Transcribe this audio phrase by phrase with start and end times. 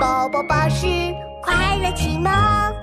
[0.00, 0.86] 宝宝巴士
[1.42, 2.32] 快乐启蒙，《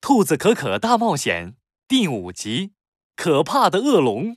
[0.00, 1.48] 兔子可可大冒险》
[1.86, 2.72] 第五集：
[3.14, 4.36] 可怕的恶龙。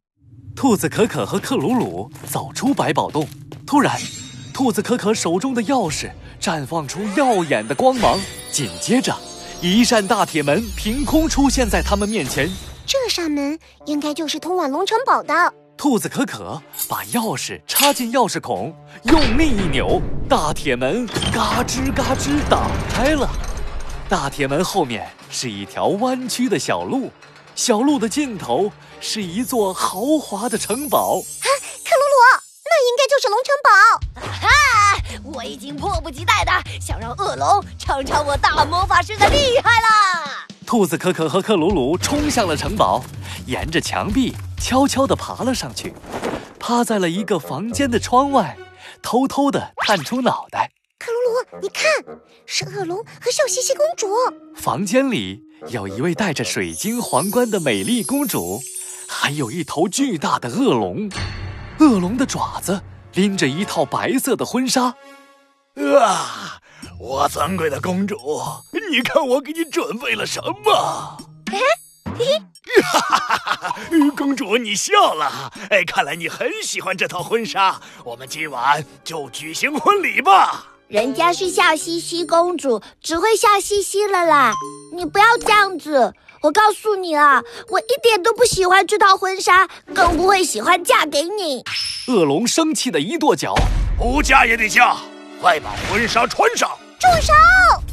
[0.55, 3.27] 兔子可可和克鲁鲁走出百宝洞，
[3.65, 3.97] 突然，
[4.53, 8.19] 兔子可可手中的钥匙绽放出耀眼的光芒，
[8.51, 9.15] 紧接着，
[9.61, 12.49] 一扇大铁门凭空出现在他们面前。
[12.85, 15.53] 这扇门应该就是通往龙城堡的。
[15.83, 23.29] 兔子可可把钥匙插进钥匙孔，用力一扭，大铁门嘎吱嘎吱打开了。
[24.07, 27.11] 大铁门后面是一条弯曲的小路，
[27.53, 28.71] 小路的尽头
[29.01, 31.17] 是一座豪华的城堡。
[31.19, 31.47] 啊，
[31.83, 34.39] 克鲁鲁，那应该就是龙城堡。
[34.39, 34.47] 哈，
[35.35, 40.47] 我已经迫不及待的想让恶龙尝尝我大魔法师的厉害了。
[40.65, 43.03] 兔子可可和克鲁鲁冲向了城堡，
[43.47, 44.33] 沿着墙壁。
[44.63, 45.93] 悄悄地爬了上去，
[46.57, 48.57] 趴在了一个房间的窗外，
[49.01, 50.71] 偷偷地探出脑袋。
[50.97, 51.83] 克鲁鲁，你看，
[52.45, 54.07] 是恶龙和笑嘻嘻公主。
[54.55, 58.61] 房间里有一位戴着水晶皇冠的美丽公主，
[59.09, 61.09] 还有一头巨大的恶龙。
[61.79, 62.81] 恶龙的爪子
[63.15, 64.95] 拎着一套白色的婚纱。
[65.99, 66.57] 啊，
[66.97, 68.15] 我尊贵的公主，
[68.89, 71.17] 你看我给你准备了什么？
[71.51, 71.59] 哎，
[72.17, 72.52] 嘿嘿。
[72.81, 73.75] 哈哈哈哈哈！
[74.17, 75.51] 公主，你笑了。
[75.69, 77.79] 哎，看来你很喜欢这套婚纱。
[78.03, 80.65] 我们今晚就举行婚礼吧。
[80.87, 84.53] 人家是笑嘻嘻公主，只会笑嘻嘻了啦。
[84.95, 86.13] 你不要这样子。
[86.41, 91.63] 我告诉你啊，我一点都不喜欢这套婚纱，更不会喜欢嫁给你。
[92.07, 93.55] 恶龙生气的一跺脚，
[93.97, 94.97] 不嫁也得嫁，
[95.39, 96.69] 快把婚纱穿上。
[96.99, 97.33] 住手！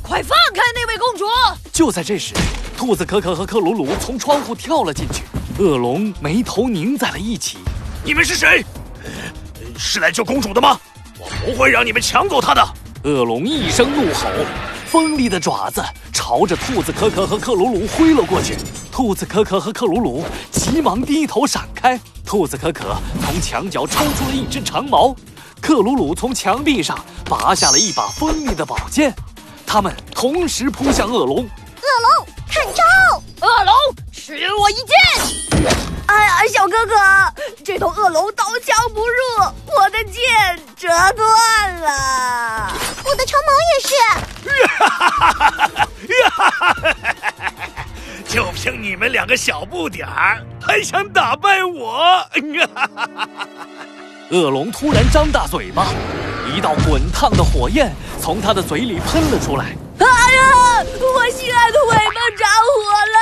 [0.03, 1.25] 快放开那位公主！
[1.81, 2.35] 就在这时。
[2.77, 5.23] 兔子可可和克鲁鲁从窗户跳了进去，
[5.63, 7.57] 恶龙眉头拧在了一起。
[8.05, 8.63] 你们是谁？
[9.79, 10.79] 是来救公主的吗？
[11.19, 12.63] 我不会让你们抢走她的！
[13.05, 14.29] 恶龙一声怒吼，
[14.85, 18.59] 锋利的爪子朝着兔子可可和克鲁鲁挥了过去。
[18.93, 20.23] 兔子可可和克鲁鲁
[20.53, 21.99] 急忙低头闪开。
[22.27, 22.95] 兔子可可
[23.25, 25.17] 从墙角抽出了一只长矛，
[25.63, 29.15] 克鲁鲁从墙壁上拔下了一把锋利的宝剑，
[29.67, 31.11] 他们同时扑向。
[31.11, 31.49] 恶龙！
[34.31, 34.39] 看招！
[34.39, 34.95] 恶龙，吃我一剑！
[36.07, 36.95] 哎呀，小哥哥，
[37.65, 39.15] 这头恶龙刀枪不入，
[39.67, 40.23] 我的剑
[40.77, 42.73] 折断了，
[43.05, 43.95] 我的长矛也是。
[44.79, 45.51] 哈哈哈
[46.31, 46.77] 哈哈哈！
[48.29, 52.25] 就凭你们两个小不点儿，还想打败我？
[54.31, 55.89] 恶龙突然张大嘴巴，
[56.55, 59.77] 一道滚烫的火焰从他的嘴里喷了出来。
[61.31, 62.75] 心爱的尾巴着火
[63.15, 63.17] 了！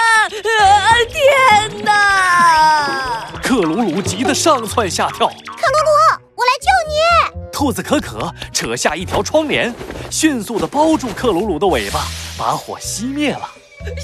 [1.09, 3.31] 天哪！
[3.43, 5.29] 克鲁鲁急得上蹿下跳。
[5.29, 7.51] 克鲁鲁，我来救你！
[7.53, 9.75] 兔子可可扯下一条窗帘，
[10.11, 12.07] 迅速地包住克鲁鲁的尾巴，
[12.39, 13.49] 把火熄灭了。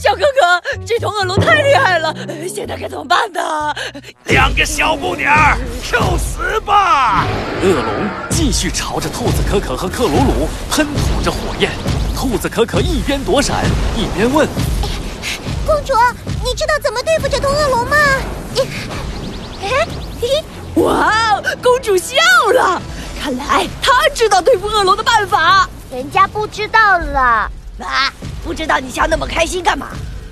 [0.00, 2.14] 小哥哥，这头恶龙太厉害了，
[2.48, 3.74] 现在该怎么办呢？
[4.26, 7.26] 两个小不点儿，受死吧！
[7.62, 11.70] 恶龙继续朝着兔子可可和克鲁鲁喷吐着火焰。
[12.14, 13.64] 兔子可可一边躲闪，
[13.96, 14.48] 一边问
[15.66, 15.92] ：“公主，
[16.44, 17.96] 你知道怎么对付这头恶龙吗？”
[19.62, 19.86] 哎，
[20.82, 22.16] 哇，公主笑
[22.54, 22.80] 了，
[23.20, 25.68] 看来她知道对付恶龙的办法。
[25.90, 27.20] 人家不知道了，
[27.80, 29.88] 啊，不知道你笑那么开心干嘛？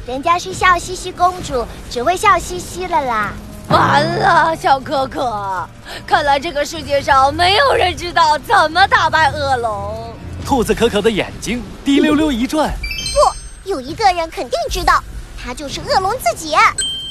[0.06, 3.32] 人家是笑嘻嘻公主，只会笑嘻嘻了啦。
[3.69, 5.69] 完了，小可可，
[6.06, 10.11] 看来这个世界上没有人知道怎么打败恶龙。
[10.44, 12.70] 兔子可可的眼睛滴溜溜一转，
[13.14, 15.03] 不，有一个人肯定知道，
[15.42, 16.54] 他就是恶龙自己。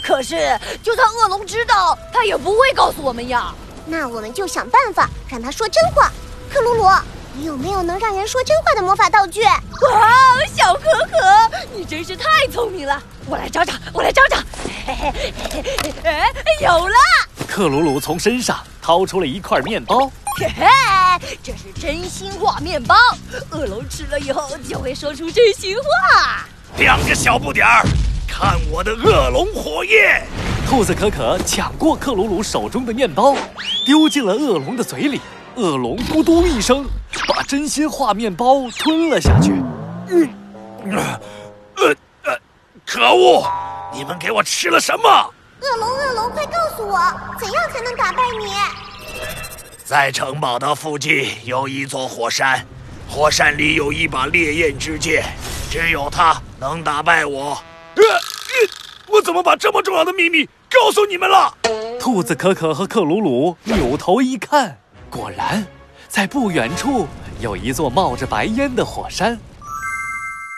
[0.05, 3.53] 可是，就算恶龙知道，他也不会告诉我们呀。
[3.85, 6.11] 那我们就想办法让他说真话。
[6.53, 6.87] 克鲁鲁，
[7.33, 9.43] 你有没有能让人说真话的魔法道具？
[9.43, 9.59] 哇，
[10.55, 13.01] 小可可，你真是太聪明了！
[13.25, 14.37] 我来找找，我来找找。
[14.85, 15.13] 嘿嘿
[16.03, 16.23] 嘿
[16.61, 16.95] 有了！
[17.51, 20.09] 克鲁鲁从身上掏出了一块面包。
[20.37, 20.65] 嘿嘿，
[21.43, 22.95] 这是真心话面包，
[23.49, 26.45] 恶龙吃了以后就会说出真心话。
[26.77, 27.85] 两个小不点儿，
[28.25, 30.25] 看我的恶龙火焰！
[30.65, 33.35] 兔子可可抢过克鲁鲁手中的面包，
[33.85, 35.19] 丢进了恶龙的嘴里。
[35.55, 36.85] 恶龙咕嘟一声，
[37.27, 39.51] 把真心话面包吞了下去。
[40.07, 40.29] 嗯，
[41.75, 41.93] 呃
[42.23, 42.39] 呃，
[42.85, 43.45] 可恶！
[43.93, 45.33] 你们给我吃了什么？
[45.61, 46.97] 恶龙，恶龙，快告诉我，
[47.39, 48.51] 怎样才能打败你？
[49.85, 52.65] 在城堡的附近有一座火山，
[53.07, 55.23] 火山里有一把烈焰之剑，
[55.69, 57.61] 只有它能打败我。
[57.95, 58.03] 呃，
[59.07, 61.55] 我怎么把这么重要的秘密告诉你们了？
[61.99, 64.79] 兔子可可和克鲁鲁扭头一看，
[65.11, 65.63] 果然，
[66.07, 67.07] 在不远处
[67.39, 69.39] 有一座冒着白烟的火山。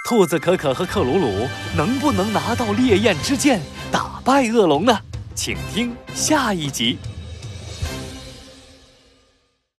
[0.03, 1.47] 兔子可可和克鲁鲁
[1.77, 4.99] 能不能拿到烈焰之剑，打败恶龙呢？
[5.33, 6.97] 请听下一集。